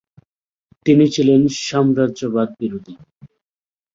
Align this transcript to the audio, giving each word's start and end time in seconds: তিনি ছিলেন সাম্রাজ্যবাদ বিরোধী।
তিনি 0.85 1.05
ছিলেন 1.15 1.41
সাম্রাজ্যবাদ 1.61 2.49
বিরোধী। 2.59 2.93